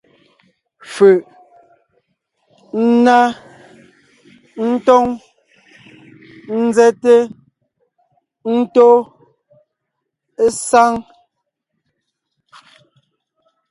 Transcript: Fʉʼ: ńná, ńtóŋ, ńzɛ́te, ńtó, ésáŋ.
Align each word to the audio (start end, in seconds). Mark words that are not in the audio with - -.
Fʉʼ: 0.91 1.19
ńná, 2.91 3.17
ńtóŋ, 4.69 5.05
ńzɛ́te, 6.65 7.13
ńtó, 8.57 8.89
ésáŋ. 10.45 10.93